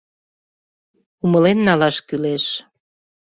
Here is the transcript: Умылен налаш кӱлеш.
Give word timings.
Умылен 1.23 1.59
налаш 1.67 1.97
кӱлеш. 2.07 2.45